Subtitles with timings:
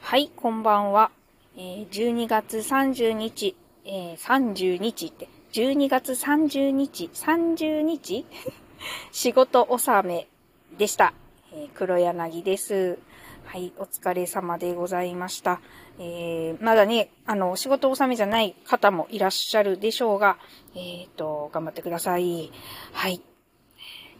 [0.00, 1.12] はい、こんばんは。
[1.56, 3.54] えー、12月30日、
[3.84, 8.26] えー、30日って、12月30日、30日？
[9.12, 10.26] 仕事納め
[10.76, 11.14] でした。
[11.52, 12.98] えー、黒柳です。
[13.44, 15.60] はい、お疲れ様でございました。
[15.98, 20.38] えー、まだね、あの、仕事納めじゃない方もいらっしゃるでしょうが、
[20.74, 22.50] えっ、ー、と、頑張ってください。
[22.92, 23.20] はい。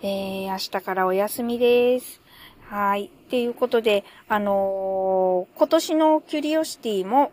[0.02, 2.20] えー、明日からお休みです。
[2.68, 3.06] はい。
[3.06, 7.32] っていうことで、あのー、今年のキュリオシティも、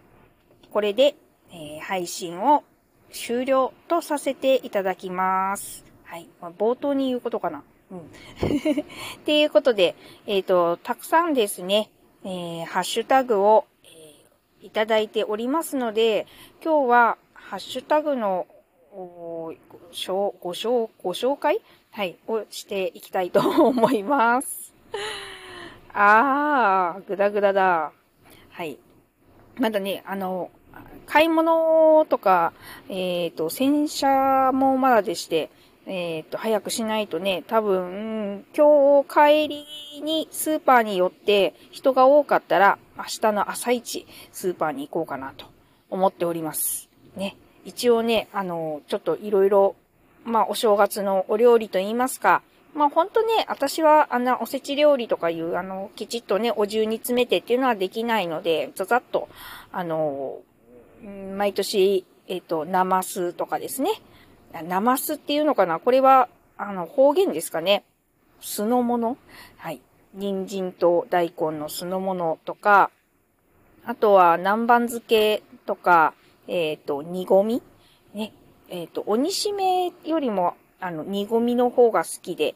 [0.72, 1.16] これで、
[1.52, 2.64] えー、配信を
[3.12, 5.84] 終了とさせていただきます。
[6.04, 6.30] はい。
[6.42, 7.64] まあ、冒頭に言うことかな。
[7.92, 8.00] うん。
[8.00, 8.04] っ
[9.26, 9.96] ていうことで、
[10.28, 11.90] えっ、ー、と、たくさんですね、
[12.24, 16.28] えー、ハッシュタグを、えー、いただいておりますので、
[16.64, 18.46] 今日は、ハッシュタグの、
[18.92, 19.54] ご
[19.92, 21.62] 紹ご紹介
[21.92, 24.74] はい、をしていきたいと思います。
[25.94, 27.92] あー、ぐだぐだだ。
[28.52, 28.78] はい。
[29.58, 30.52] まだね、あの、
[31.06, 32.54] 買い物とか、
[32.90, 35.50] えっ、ー、と、洗車もまだでして、
[35.92, 39.66] えっ、と、早くしないとね、多分、今日帰り
[40.04, 45.48] にスーパーに寄って人が多かったら、明日の朝一スーパーに行こうかなと
[45.90, 46.90] 思っております。
[47.16, 47.36] ね。
[47.66, 49.76] 一応ね、あの、ちょっといろいろ、
[50.26, 52.44] まあ、お正月のお料理と言いますか、
[52.76, 59.28] まあ本当ね、私はあんなおせち料理とかいう、あの、きちっとね、お重に詰めてっていうのはできないので、ざざっと、
[59.72, 60.38] あの、
[61.36, 63.90] 毎年、えっ、ー、と、ナマスとかですね。
[64.68, 65.80] ナマスっていうのかな？
[65.80, 67.84] これは、あの、方言ですかね？
[68.42, 69.18] 酢の物？
[69.58, 69.82] はい。
[70.14, 72.90] 人参と大根の酢の物とか、
[73.86, 76.14] あとは南蛮漬けとか、
[76.48, 77.64] えっ、ー、と、煮込み？
[78.14, 78.34] ね？
[78.70, 82.56] えっ、ー、と、鬼しめよりもあの、煮込みの方が好きで、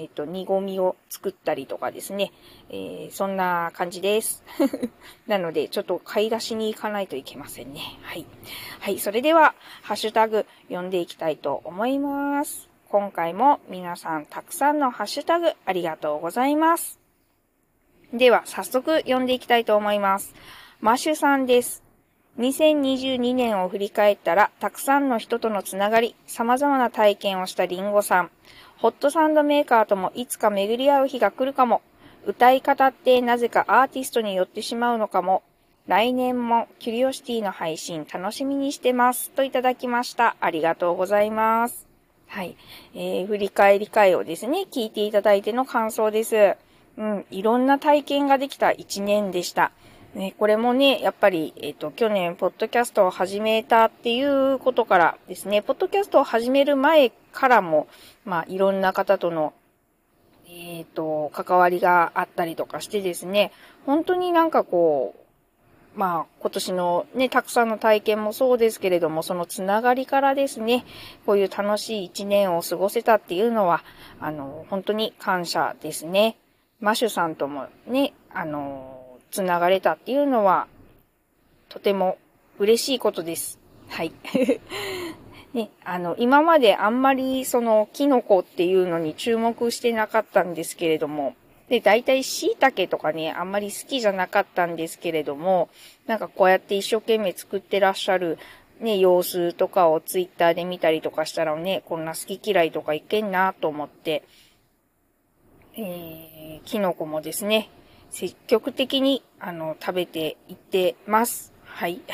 [0.00, 2.32] えっ、と、煮込みを作ったりとかですね。
[2.70, 4.42] えー、そんな感じです。
[5.28, 7.80] なので、ちょっと買い出しに行かないといけませんね。
[8.00, 8.24] はい。
[8.80, 8.98] はい。
[8.98, 12.70] それでは、ハッシュタグ読んでいきたいと思います。
[12.88, 16.98] 今回も皆さんたくさんのハッシュタグありがとうございます。
[18.14, 20.34] では、早速読んでいきたいと思います。
[20.80, 21.90] マッシュさんです。
[22.38, 28.30] 2022年を振り返ったら、たくさんの人とのつながり、様々な体験をしたリンゴさん。
[28.80, 31.82] ホットサンドメーカーともいつか巡り合う日が来るかも。
[32.24, 35.42] 歌い方ってなぜかアーティストによってしまうのかも。
[35.86, 39.32] 来年もキュリオシティの配信楽しみにしてます。
[39.32, 40.34] といただきました。
[40.40, 41.86] ありがとうございます。
[42.26, 42.56] はい。
[42.94, 46.56] えー、振り返り会をですね、聞いていただいての感想です。
[46.96, 49.72] うん、いろんな体験ができた一年でした。
[50.14, 57.86] ね、これもね、やっぱり、えっ、ー、と、去年、ポッドキャストを始めたっていうことからですね、ポッドキャストを始める前からも、
[58.24, 59.52] まあ、いろんな方との、
[60.48, 63.52] えっ、ー、と、関わりがあったりとかしてですね、
[63.86, 70.84] 本当になんかこう、まあ、今年のね、たくさんの体験もそうですけれども、そのつながりからですね、
[71.24, 73.84] こういう楽しい一年を過ごせたっていうのは、
[74.18, 76.36] あの、本当に感謝ですね。
[76.80, 78.99] マシュさんともね、あの、
[79.30, 80.66] つながれたっていうのは、
[81.68, 82.18] とても
[82.58, 83.58] 嬉しいことです。
[83.88, 84.12] はい。
[85.52, 91.34] ね、あの、今まであんまりその、キノコっていうのに注目してなかったんですけれども、
[91.68, 95.68] で、大体椎茸とかね、あんまり好きじゃなかったんですけれども、
[96.06, 98.38] なんかこうやって一生懸命作ってらっしゃる
[98.80, 104.24] ね、様子とかをツイッターで見たりとかしたらね、こんな好き嫌いとかいけんなと思って、
[105.76, 107.68] えー、キノコもですね、
[108.10, 111.52] 積極的に、あの、食べていってます。
[111.64, 112.00] はい。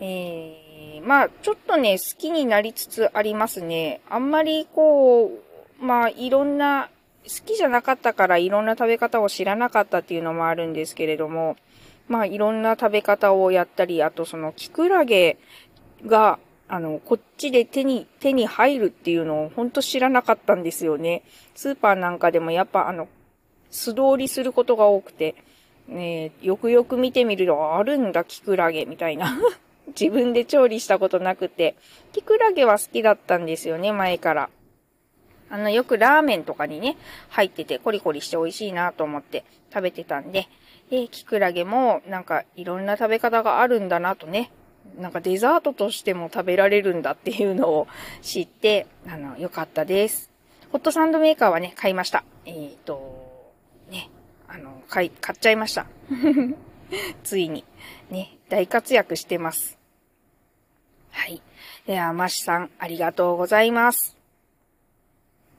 [0.00, 4.00] えー、まあ、ちょっとね、好きになりつつありますね。
[4.08, 6.90] あんまりこう、まあ、いろんな、
[7.24, 11.56] 好きじゃなかったからいろんな食べ方を知らなかったっていうのもあるんですけれども、
[12.08, 15.38] まあ、いろんな食べ方をやったり、あとその、キクラゲ
[16.06, 16.38] が、
[16.68, 21.22] あの、こっちで手に、手に入るっていうのをほんと知らなかったんですよね。
[21.54, 23.08] スーパーなんかでもやっぱあの、
[23.76, 25.34] 素通りすることが多くて、
[25.86, 29.38] ね、よくよく見てみると、あるんだ、キクラゲ、みたいな。
[29.98, 31.76] 自分で調理したことなくて、
[32.12, 34.50] キクラゲは好きだったんですよね、前から。
[35.48, 36.96] あの、よくラーメンとかにね、
[37.28, 40.48] 入っててコリコリして美味しいなと思って食べてたんで、
[40.90, 44.50] で、キクラゲもなんかいろんな食べ方があるんだなとね、
[44.98, 47.86] なんかデザートとしても食べられるんだっていうのを
[48.22, 50.30] 知って、あの、よかったです。
[50.72, 52.24] ホットサンドメーカーはね、買いました。
[52.44, 53.25] えっ、ー、と、
[53.90, 54.10] ね、
[54.48, 55.86] あの、買い、買っちゃいました。
[57.24, 57.64] ついに。
[58.10, 59.78] ね、大活躍してます。
[61.10, 61.42] はい。
[61.86, 64.16] では、マシさん、ありがとうございます。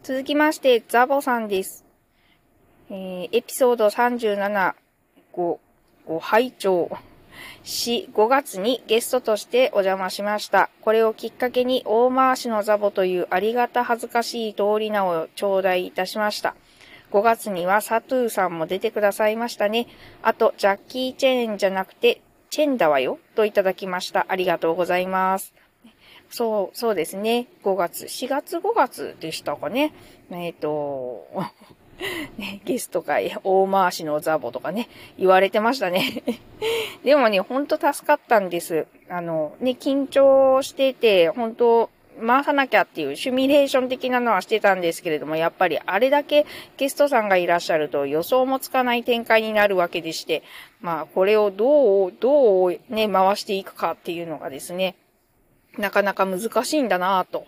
[0.03, 1.83] 続きまして、ザボさんです。
[2.89, 4.75] えー、エピソード37、
[5.33, 5.59] ご、
[6.05, 6.89] ご拝聴
[7.63, 10.69] し、5月にゲストとしてお邪魔しました。
[10.81, 16.55] これをきっかけに大回しのザボというありがた恥ずかしい通り名を頂戴いたしました。
[17.11, 19.87] 5月にはサトゥーさんも出てくださいましたね。
[20.21, 24.25] あと、ジャッキー・チェーンじゃなくて、チェンだわよ、といただきました。
[24.29, 25.53] ありがとうございます。
[26.29, 27.47] そう、そうですね。
[27.63, 29.93] 5月、4月5月でしたかね。
[30.31, 31.27] えっ、ー、と、
[32.37, 36.23] ね、 ゲスト会、大回しのザボとかね、言われてましたね。
[37.03, 38.87] でもね、ほんと助かったんです。
[39.09, 41.89] あの、ね、緊張してて、本当
[42.25, 46.45] 回さなきゃっていうシミュレーション的なのはしてたんですけれども、やっぱりあれだけ
[46.77, 50.43] ゲストさんがいらっしゃると予想もつかない展開になるわけでして、
[50.81, 54.95] まあこれをどう、どうね、回していくかっていうのがですね、
[55.77, 57.45] なかなか難しいんだなぁと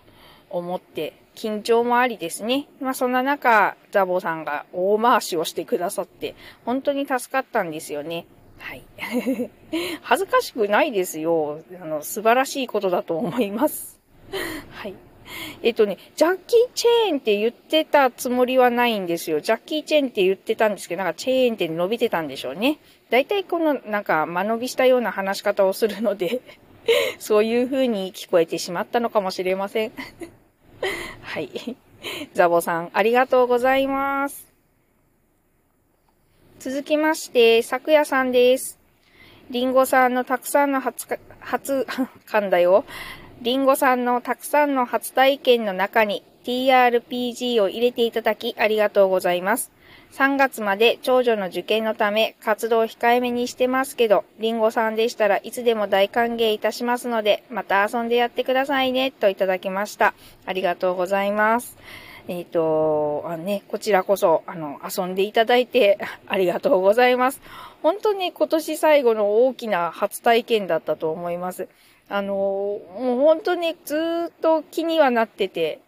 [0.49, 2.67] 思って、緊張もありですね。
[2.81, 6.35] まあそんな中、ザボさんが大回しをしてくださって、
[6.65, 8.25] 本当に助かったんですよね。
[8.59, 8.83] はい。
[10.01, 11.61] 恥ずかしくないですよ。
[11.81, 13.98] あの、素晴らしいことだと思います。
[14.71, 14.95] はい。
[15.61, 19.41] えっとね、ジャッキーチェーンって言ってたつもりはないんですよ。
[19.41, 22.79] ジャッキーチェーンって言ってたんですけど、なんかチェーンって伸びてたんでしょうね。
[23.09, 26.41] だいたいこのなんか間延びしたような話し方をするので
[27.17, 29.91] そういう風に聞こえてしまったのかもしれません
[31.21, 31.75] はい。
[32.33, 34.47] ザボさん、ありがとうございます。
[36.59, 38.79] 続きまして、昨夜さんです。
[39.49, 41.07] リンゴさんのたくさんの初、
[41.39, 41.85] 初、
[42.27, 42.85] 噛んだよ。
[43.41, 49.71] リンゴさんのたくさんの初体験の中に TRPG を入れていただきありがとうございます。
[50.11, 60.13] 3月まで長女の受験のため活動を控えめにしてますけど、リンゴさんでしたらいつでも大歓迎いたしますので、また遊んでやってくださいね、といただきました。
[60.45, 61.77] ありがとうございます。
[62.27, 65.97] えっ、ー、と、あね、こちらこそ、あの、遊んでいただいて
[66.27, 67.41] ありがとうございます。
[67.81, 71.69] 本当に今年最後の大きな初体験だったと思います。
[72.09, 72.81] あの、も
[73.17, 73.95] う本当にず
[74.29, 75.79] っと気にはなってて、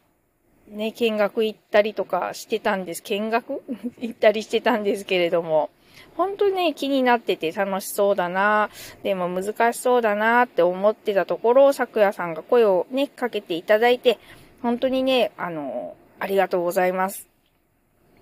[0.68, 3.03] ね、見学行ったりとかしてたんです。
[3.03, 3.62] 見学？
[4.00, 5.69] 行ったりしてたんですけれども、
[6.15, 8.69] 本当にね、気になってて楽しそうだな、
[9.03, 14.19] でも難しそうだなって思ってたところ、昨夜さんが声をね、かけていただいて、
[14.62, 17.27] 本当にね、あの、ありがとうございます。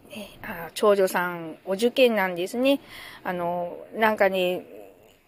[0.09, 2.79] ねあ長女さん、お受験なんですね。
[3.23, 4.65] あの、なんかね、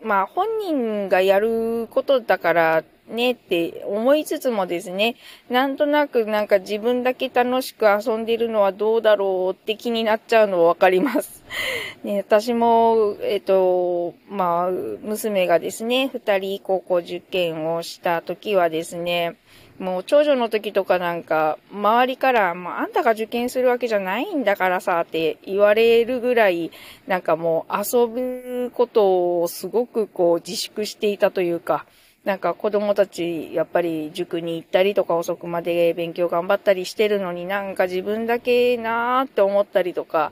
[0.03, 5.15] まあ本人がやることだからねって思いつつもですね、
[5.49, 11.43] なんとなくなんか自分だけ楽しく遊んでるのはどうだろうって気になっちゃうのわかります。
[12.03, 19.35] ね、私も、えっ、と、まあ、娘がですね、二人高校受験をした時はですね、
[19.79, 26.71] もう長女の時とかなんか、周りから、まあ、あんたが受験するわけじゃないんだからさ、って言われるぐらい、
[27.07, 31.85] なんかもう遊ぶことをすごくこう自粛していたというか、
[32.23, 40.31] なんか子供たち、やっぱり塾に行ったりとか遅くまで勉強頑張ったりしてるのになんか自分だけなーって思ったりとか、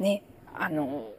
[0.00, 0.22] ね、
[0.54, 1.10] あの、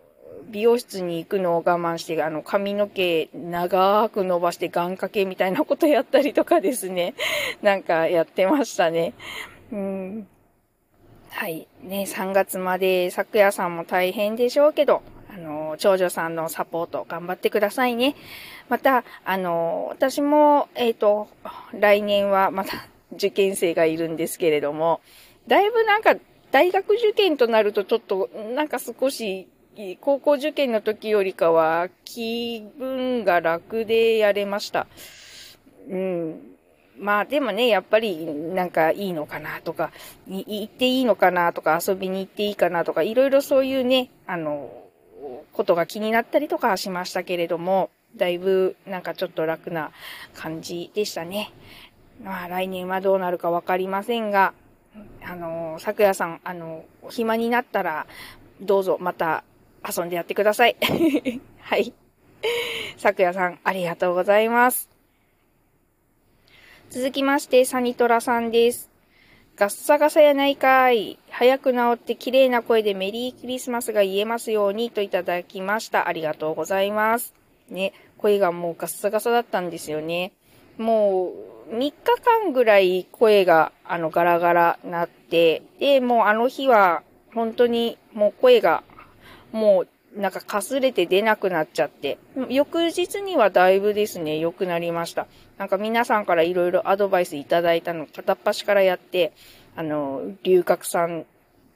[0.50, 7.14] 美容室に行くのを我慢して、あの、髪の毛長く伸ばして願掛けみたいなことやったりとかですね。
[7.62, 9.14] なんかやってましたね。
[9.72, 10.28] うん。
[11.30, 11.68] はい。
[11.84, 18.16] ね、3月まで昨夜さんも大変でしょうけど、あの、長女さんのサポート頑張ってくださいね。
[18.68, 21.28] また、あの、私も、えっ、ー、と、
[21.74, 25.02] 来年はまた受験生がいるんですけれども、
[25.48, 26.16] だいぶなんか
[26.52, 29.48] 大学受験となるとちょっとなんか少し
[30.02, 34.88] 高校受験の時よりかは気分が楽でやれました。
[35.90, 36.42] うん。
[37.00, 39.92] まあでもね、やっぱりなんかいいのかなとか、
[40.28, 44.70] 行っていいのかなとか、遊びに行っていいかなとか、いろいろそういうね、あの、
[45.54, 49.92] ことが気になったりとかしましたけれども、だいぶなんかちょっと楽な
[50.34, 51.54] 感じでしたね。
[52.22, 54.54] まあ来年はどうなるかわかりませんが、
[55.24, 58.08] あの、昨夜さん、あの、暇になったら、
[58.60, 59.46] どうぞまた
[59.88, 60.76] 遊んでやってください。
[61.60, 61.94] はい。
[62.98, 64.90] 昨夜さん、ありがとうございます。
[66.90, 68.90] 続きまして、サニトラさんです。
[69.56, 71.20] ガッサガサやないかい。
[71.30, 76.08] 早く治って綺麗な声でメリークリスマスが言えますようにといただきました。
[76.08, 77.34] ありがとうございます。
[77.70, 80.32] ね、声がもうガッサガサだったんですよね。
[80.78, 81.34] も
[81.70, 81.94] う、3日
[82.24, 88.84] 間ぐらい声が、あの、ガラガラなって、で、もうあの日は、本当にもう声が
[89.52, 92.18] もうなんかかすれて出なくなっちゃって、
[92.50, 95.28] 翌日にはだいぶですね、良くなりました。
[95.58, 99.34] なんか皆さんからいろいろアドバイスいただいたの片っ端からやって、
[99.76, 101.26] あの、龍角散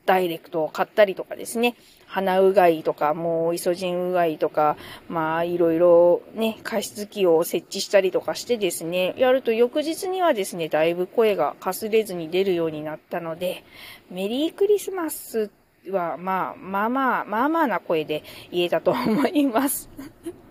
[0.06, 1.76] ダイレクトを買ったりとかですね、
[2.08, 4.78] 鼻うがいとか、もうイソジンうがいとか、
[5.08, 13.64] まあいろいろね、加湿器を設置したりとかしてですね、やると翌日にはですね、だいぶ声がかすれずに出るようになったので、
[14.12, 15.50] メリークリスマス
[15.92, 19.90] は、まあ、まあまあ、まあまあな声で言えたと思います。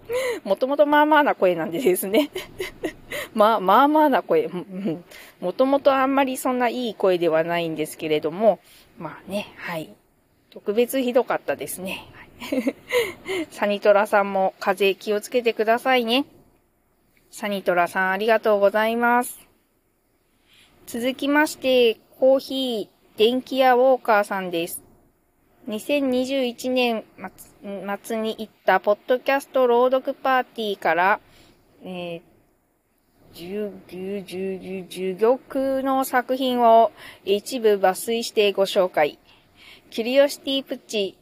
[0.44, 2.30] もともとまあまあな声なんでですね。
[3.34, 4.50] まあ、まあまあな声。
[5.40, 8.60] もともとあんまりそんないい声ではないんですけれども、
[8.98, 9.92] まあね、はい。
[10.50, 12.06] 特別ひどかったですね。
[13.50, 16.26] サニトラさんも風邪気をつけてくださいね。
[17.30, 19.40] サニトラさんありがとうございます。
[20.86, 24.82] 続きまして、コーヒー、電気屋ウォーカーさんです。
[25.68, 27.04] 2021年
[28.02, 31.20] 末に行ったポッドキャスト朗読パーティーから、
[31.84, 36.90] えー、10玉の作品を
[37.24, 39.20] 一部抜粋してご紹介。
[39.90, 41.16] キリオシティプッチ、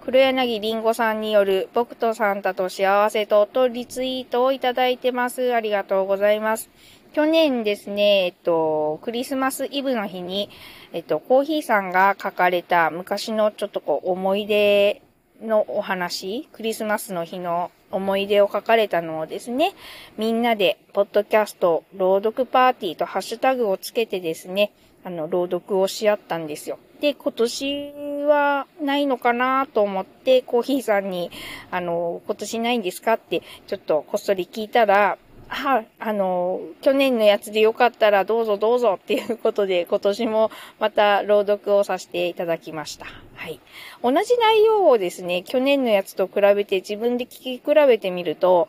[0.00, 5.52] 黒柳りんごさんによる僕とサンタと幸せととリツイートをいただいてます。
[5.52, 6.70] ありがとうございます。
[7.16, 10.50] 去年ですね、えっと、クリスマスイブの日に、
[10.92, 15.00] えっと、コーヒーさんが書かれた昔のちょっとこう思い出
[15.40, 19.72] のお話、クリスマスの日の思い出を書かれたのをですね、
[20.18, 26.78] みんなで、ポッドキャスト、朗読パーティーとハッシュタグをつけてですね、あの、朗読をし合ったんですよ。
[27.00, 27.92] で、今年
[28.26, 31.30] はないのかなと思って、コーヒーさんに、
[31.70, 35.16] あの、今年ないんですかって、ちょっとこっそり聞いたら、
[35.48, 40.50] は、あの、去年のやつでよかったらどうぞどうぞっていうことで、今年も
[40.80, 43.06] また朗読をさせていただきました。
[43.34, 43.60] はい。
[44.02, 48.68] 同じ内容をですね、去年のやつと比べて自分で聞き比べてみると、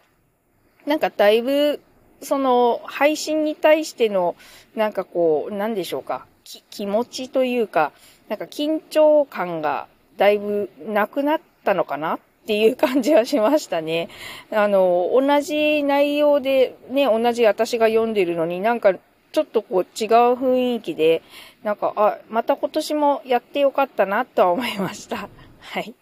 [0.86, 1.81] なんかだいぶ、
[2.22, 4.36] その、配信に対しての、
[4.75, 6.25] なんかこう、なんでしょうか、
[6.69, 7.91] 気持ちというか、
[8.29, 14.08] なんか緊張感がだいぶなくなったのかなっっていう感じはしましたね。
[14.51, 21.24] あの、同じ内容で、ね、同じ私が読んでるのになんかちょっとこう違う雰囲気で、
[21.62, 25.27] なんか、あ、また今年もやってよかったなとは思いました。
[25.60, 25.94] はい。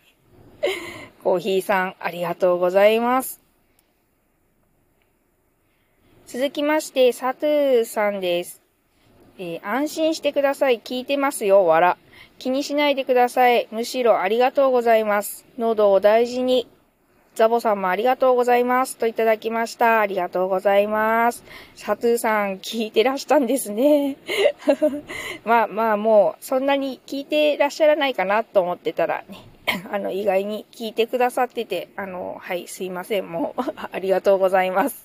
[1.24, 3.42] コーヒーさん、ありがとうございます。
[6.28, 8.65] 続きまして、サトゥーさんです。
[9.38, 10.80] えー、安心してください。
[10.80, 11.66] 聞いてますよ。
[11.66, 11.98] わら。
[12.40, 13.68] 気にしないでください。
[13.72, 15.46] むしろありがとうございます。
[15.58, 16.68] 喉を大事に。
[17.36, 18.96] ザボさんもありがとうございます。
[18.96, 20.00] といただきました。
[20.00, 21.44] ありがとうございます。
[21.76, 24.16] サトゥーさん、聞いてらしたんですね。
[25.44, 29.40] まあまあ、もう、そんなに聞いてらっしゃらないかなと思ってたらね。
[29.92, 33.30] あの、意外に聞いてくださってて、あの、はい、すいません。
[33.30, 33.62] もう、
[33.92, 35.05] ありがとうございます。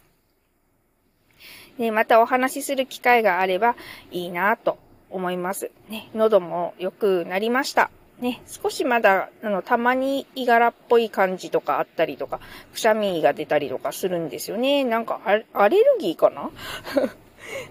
[1.80, 3.75] で、またお話しする機会があれば
[4.10, 5.70] いいなと思います。
[5.88, 7.90] ね、喉も良くなりました。
[8.20, 12.38] ね、少しまだ、あの、たまに胃がらっぽい感じとかあったりとか、
[12.75, 14.84] くしゃみが出たりとかするんですよね。
[14.84, 15.22] なんか、
[15.54, 16.50] アレルギーかな？
[16.52, 16.52] っ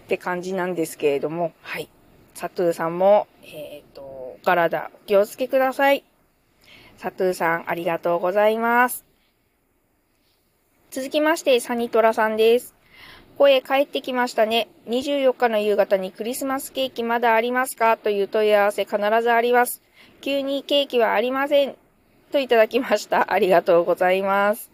[0.08, 1.88] て感じなんですけれども、はい。
[2.34, 6.04] サトゥーさんも、えっ、ー、と、体お気をつけください。
[6.98, 9.06] サトゥーさん、ありがとうございます。
[10.89, 12.79] 続きまして、サニトラさんです。
[13.39, 14.67] こへ帰ってきましたね。
[14.89, 17.96] 24日の夕方にクリスマスケーキまだありますか？
[17.96, 19.81] という問い合わせ必ずあります。
[20.19, 21.75] 急にケーキはありません。
[22.34, 23.27] といただきました。
[23.31, 24.69] ありがとうございます。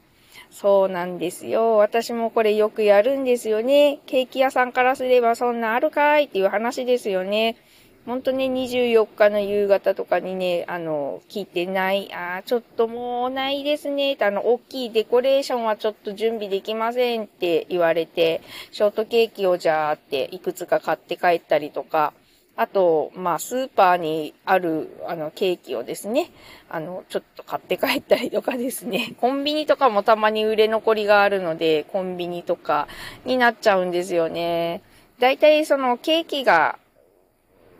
[0.50, 1.78] そうなんですよ。
[1.78, 4.00] 私もこれよくやるんですよね。
[4.08, 7.58] ケーキ屋さんからすればそんなあるかいっていう話ですよね。
[8.06, 22.14] ほんとね、24日の夕方とかにね、あの、聞いてない、あちょっともうないですね、あの、大きいデコレーションはちょっと準備できませんって言われて、ショートケーキをじゃあっていくつか買って帰ったりとか、
[22.56, 26.30] あと、まあ、スーパーにある、あの、ケーキをですね、
[26.70, 32.88] あの、ちょっと買って帰ったりとかですね、 コンビニとかもたまに売れ残りがあるので、コンビニとか
[33.26, 34.84] になっちゃうんですよね。
[35.18, 36.78] だいたいそのケーキが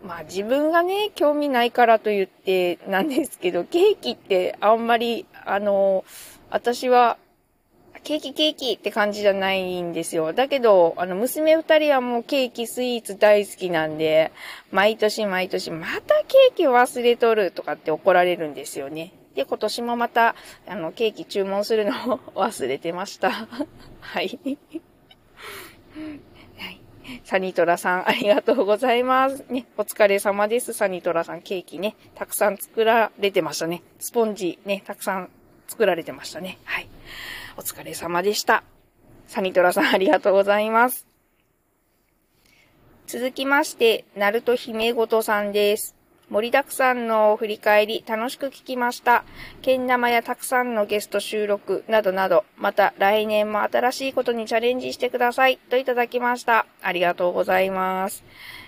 [0.06, 6.04] まあ自分がね、興味ないからと言ってなんですけど、ケーキってあんまり、あの、
[6.50, 7.18] 私は、
[8.04, 10.32] ケーキケーキって感じじゃないんですよ。
[10.32, 14.30] だけど、あの、娘二人はもうケーキスイーツ大好きなんで、
[14.70, 19.12] 毎年毎年、またケーキ忘れとるとかって怒られるんですよね。
[19.34, 20.36] で、今年もまた、
[20.68, 23.48] あの、ケーキ注文するのを忘れてました。
[24.00, 24.38] はい。
[27.24, 29.44] サニトラさん、ありがとうございます。
[29.48, 30.72] ね、お疲れ様です。
[30.72, 33.82] サニトラさん、ケーキね、たくさん作られてましたね。
[33.98, 35.30] スポンジね、たくさん
[35.68, 36.58] 作られてましたね。
[36.64, 36.88] はい。
[37.56, 38.62] お疲れ様でした。
[39.26, 41.06] サニトラさんありがとうございます。
[43.06, 45.95] 続きまして、ナルト姫ごとさんです。
[46.28, 49.24] 盛りだくさんの振り返り楽しく聞きました。
[49.62, 56.66] けん玉やたくさんのゲスト収録などなど、また来年も新しいことにチャレンジしてくださいといただきました。
[56.82, 58.24] ありがとうございます。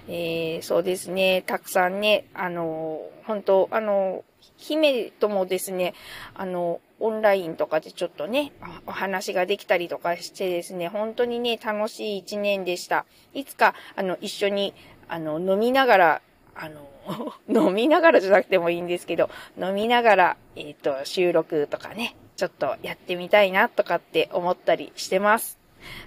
[0.07, 4.25] えー、そうですね、たくさんね、あの、本当あの、
[4.57, 5.95] 姫ともですね、
[6.35, 8.53] あの、オンラインとかでちょっとね、
[8.87, 13.05] お話ができたりとかしてですね、本当にね、楽しい一年でした。
[13.35, 14.75] いつか、あの、一緒に、
[15.09, 16.23] あの、飲みながら、
[16.55, 16.89] あの、
[17.49, 25.59] 飲みながらじゃなくてもいいんですけど、飲みながら、えっ、ー、と、収録とかね、ちょっとやってみたいなとかって思ったりしてます。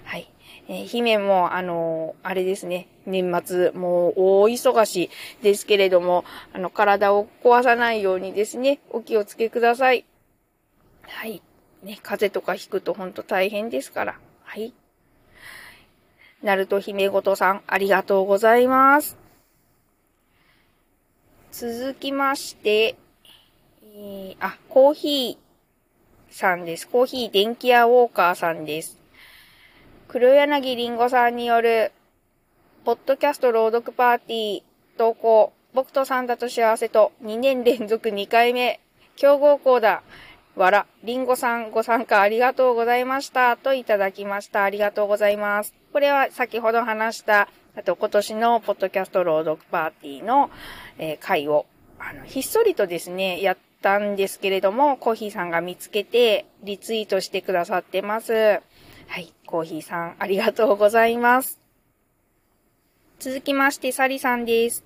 [0.04, 0.28] はい。
[0.68, 5.10] えー、姫も、あのー、あれですね、年末、もう大忙し
[5.42, 10.04] ですけれども、あの、体を壊さないようにですね、お気をつけください。
[11.02, 11.42] はい。
[11.82, 14.18] ね、風邪とかひくとほんと大変ですから。
[14.44, 14.72] はい。
[16.42, 19.21] ナルト姫ごとさん、ありがとうございます。
[21.52, 22.96] 続きまして、
[23.94, 26.88] えー、あ、コーヒーさんです。
[26.88, 28.98] コーヒー電気屋ウォーカーさんです。
[30.08, 31.92] 黒柳りんごさんによる、
[32.86, 34.62] ポッドキャスト朗読パーティー
[34.96, 38.80] 投稿、僕とサンタと幸せと2年連続2回目、
[39.16, 40.02] 競合校だ、
[40.56, 43.58] わら、りんごさんご参加ありがとうございました。
[43.58, 44.64] といただきました。
[44.64, 45.74] ありがとうございます。
[45.92, 50.50] これは先ほど話した、あと今年のポッドキャスト朗読パーティーの、
[50.98, 51.66] えー、会を、
[51.98, 58.32] あの、ひっそりとですね、やったんですけれども、コーヒーさんが見つけて、リツイートしてくださってます。
[58.32, 58.60] は
[59.18, 61.58] い、コーヒーさん、ありがとうございます。
[63.18, 64.84] 続きまして、サリさんです。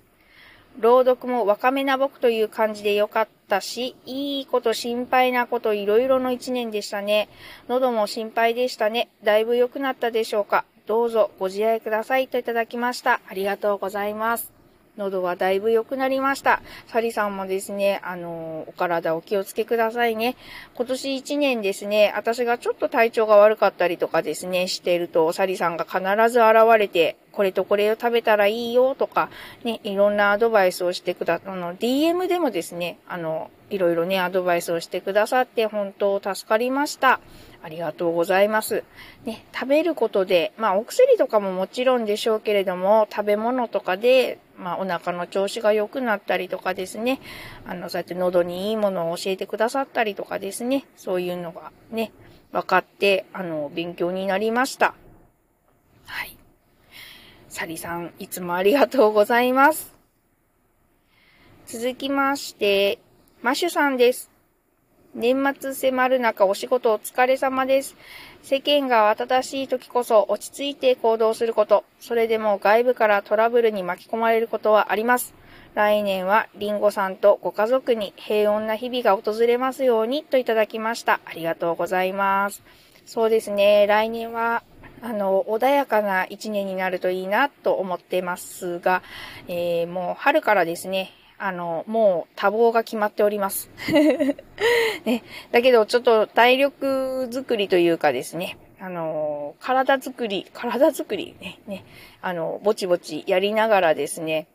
[0.79, 7.29] 朗読も若めな僕という感じでよかったし、いいこと心配なこといろいろの一年でしたね。
[7.67, 9.09] 喉も心配でしたね。
[9.23, 10.65] だいぶ良くなったでしょうか。
[10.85, 13.21] どうぞご自愛くださいといただきました。
[13.27, 14.56] ありがとうございます。
[14.97, 16.61] 喉はだいぶ良くなりました。
[16.87, 20.35] サリさんもですね、あの、お体お気をつけくださいね。
[20.75, 29.29] 今年1年ですね、私がちょっと体調が悪かったりとかですね、していると、サリさんが必ず現れて、これとこれを食べたらいいよとか、
[29.63, 37.19] ね、いろんなアドバイスをしてくだ、あの、DM でもですね、あの、いろいろね、アドバイスをしてくださって、本当助かりました。
[37.61, 38.83] ありがとうございます。
[39.25, 47.19] ね、食べることで、まあお薬とかももちろんでしょうけれども、食べ物とかで、まあお腹の調子が良くなったりとかですね、
[47.65, 52.11] あの、そうやって喉にいいものを教えてくださったりとかですね、そういうのがね、
[52.51, 54.95] 分かって、あの、勉強になりました。
[56.05, 56.37] はい。
[57.49, 59.93] サリさん、いつもありがとうございます。
[61.65, 62.99] 続きまして、
[63.41, 64.36] マシュさんです。
[65.17, 67.95] 年末迫る中お仕事お疲れ様です。
[68.43, 75.33] 世間が慌ただしい時こそ落ち着いて行動すること、それでも外部からトラブルに巻き込まれることはあります。
[75.73, 81.19] 来年はリンゴさんとご家族に平穏な日々が訪れますようにといただきました。
[81.25, 82.61] ありがとうございます。
[83.07, 84.61] そうですね、来年は
[85.01, 89.01] あの、穏やかな一年になるといいなと思ってますが、
[89.47, 93.69] えー、もう春からですね、あの、もう多忙が決まっております。
[95.05, 101.83] ね、だけどちょっと体力づくりというかですね、あの、体づくり、体づくりね、ね、
[102.21, 104.47] あの、ぼちぼちやりながらですね、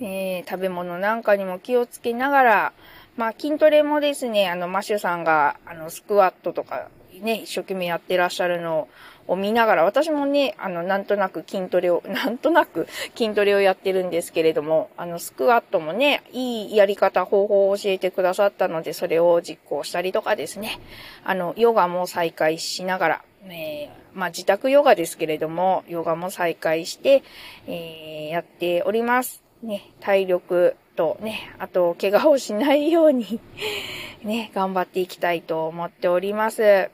[0.00, 2.72] えー、食べ物なんかにも気をつけながら、
[3.16, 6.88] まあ、筋トレもですね、あの、マシュさんが、あの、スクワットとか
[7.22, 8.88] ね、一生懸命やってらっしゃるの
[9.28, 20.80] を見ながら、私もね、あの、なんとなく筋トレを、 なんとなく筋トレをやってるんですけれども、あの、スクワットもね、いいやり方、方法を教えてくださったので、それを実行したりとかですね、
[21.24, 27.22] あの、ヨガも再開しながら、えー、まあ、自宅ヨガですけれども、ヨガも再開して、
[27.66, 29.42] えー、やっております。
[29.62, 33.40] ね、体力とね、あと、怪我をしないように
[34.22, 36.90] ね、頑張っていきたいと思っております。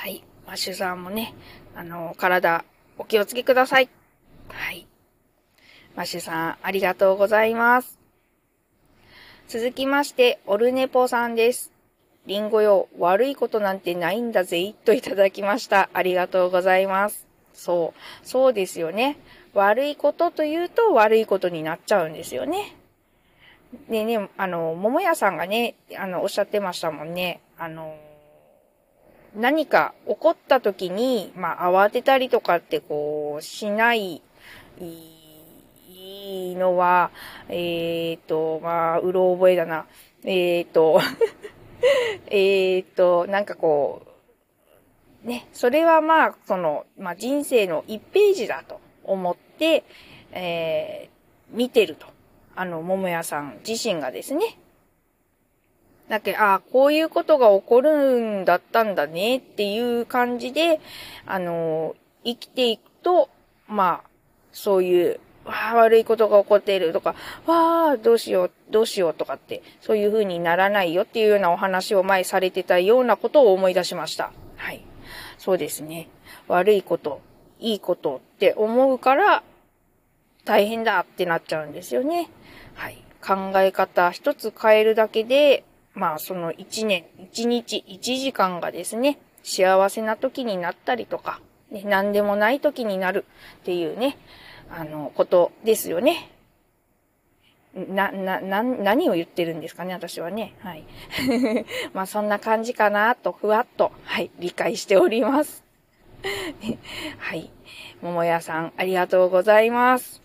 [0.00, 0.24] はい。
[0.46, 1.34] マッシュさんもね、
[1.76, 2.64] あの、体、
[2.96, 3.90] お気をつけください。
[4.48, 4.86] はい。
[5.94, 7.98] マッシュさん、ありがとうございます。
[9.46, 11.70] 続きまして、オルネポさんです。
[12.24, 15.90] リンゴよ、悪いことなんてないんだぜ、といただきました。
[15.92, 17.26] ありがとうございます。
[17.52, 19.18] そう、そうですよね。
[19.52, 22.74] 悪いことというと悪いことになっちゃうんですよね。
[23.90, 27.42] でね、あの、桃屋さんがね、あの、おっしゃってましたもんね。
[27.58, 27.98] あの、
[29.34, 34.22] 何か起こった時に、まあ、慌てたりとかってこう、しない、
[36.56, 37.10] のは、
[37.48, 39.86] えっ、ー、と、まあ、うろ覚えだな。
[40.24, 41.00] えっ、ー、と、
[42.30, 44.02] えっと、なんかこ
[45.24, 49.84] う、ね、それはまあ、その、まあ人生の1ページだと思って、
[50.32, 52.06] えー、見てると。
[52.56, 54.58] あの、桃屋さん自身がですね。
[56.10, 60.80] だけああ、こういうことが起こるんだったんだねっていう感じで、
[61.24, 63.30] あの、生きていくと、
[63.66, 64.08] まあ、
[64.52, 67.14] そういうわあ、悪いことが起こっているとか、
[67.46, 74.32] わあ、どうしよう、どうしようとかって、そういう風にならないよっていうようなお話を前されてたようなことを思い出しました。
[74.56, 74.84] はい。
[75.38, 76.08] そうですね。
[76.46, 77.20] 悪いこと、
[77.58, 79.42] いいことって思うから、
[80.44, 82.28] 大変だってなっちゃうんですよね。
[82.74, 83.02] はい。
[83.24, 93.24] 考え方一つ変えるだけで、まあその一年、一日、一時間がですね、幸せな時になったりとか、ね、何でもない時になる
[93.60, 94.16] っていうね、
[94.70, 96.30] あの、ことですよね。
[97.74, 100.54] な、な、な、何を言ってるんですかね、私はね。
[100.60, 100.84] はい。
[101.94, 105.64] まあ、そんな感じかなと、ふわっと、はい、理解しております。
[107.18, 107.50] はい。
[108.02, 110.20] 桃屋さん、ありがとうございます。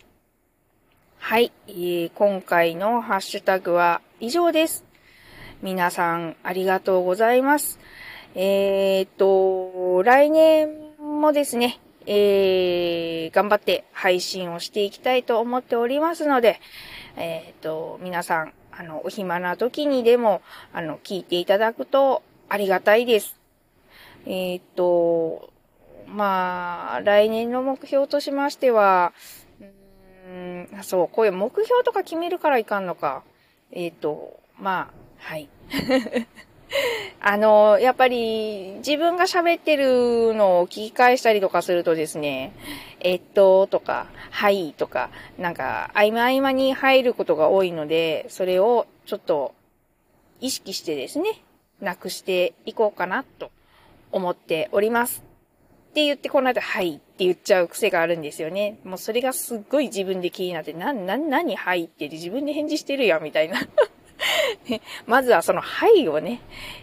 [1.18, 4.85] はい、えー、今回のハッシュタグは以上です。
[5.62, 7.78] 皆さん、ありがとうございます。
[8.34, 16.60] えー、っと、来年もですね、えー、頑張って配信をしていきたいと思っておりますので、
[17.16, 20.42] えっ、と、皆さん、あの、お暇な時にでも、
[20.74, 23.40] あの、聞いていただくとありがたいです。
[24.26, 25.50] えっ、と、
[26.06, 29.14] まあ、来年の目標としましては、
[30.28, 33.22] うん、そう、こういう目標とか決めるからいかんのか。
[33.72, 35.48] えっ、と、まあ、はい。
[37.20, 42.52] あの、やっぱり自分が喋ってるのを聞き返したりとかするとですね、
[43.00, 49.54] えっと、とか、はいとか、なんか、合間合間に入ることが多いので、それをちょっと
[50.40, 51.42] 意識してですね、
[51.80, 53.50] なくしていこうかなと
[54.12, 55.22] 思っております。
[55.90, 58.78] って言ってこの後、はいって言っちゃう癖があるんですよね。
[58.84, 63.60] もうそれがすっごい自分で気になって、な、な、何はいって自分で返事してるやんみたいな
[64.68, 66.40] ね まずはそのはいをね、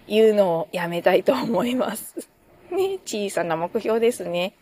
[0.08, 2.30] 言うのをやめたいと思います。
[2.72, 4.54] ね、小さな目標ですね。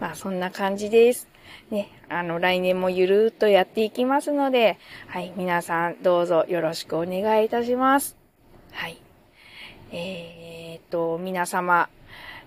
[0.00, 1.28] まあそんな感じです。
[1.70, 8.16] ね、あの来年もゆるーっとやっていきますので、はい、皆さんどうぞよろしくお願いいたします。
[8.72, 8.98] はい。
[9.92, 11.88] えー、っと、皆様、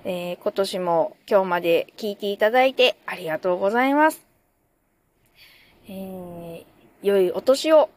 [0.03, 4.25] えー、今年も今日まで聞いていただいてありがとうございます。
[5.87, 6.63] えー、
[7.03, 7.89] 良いお年を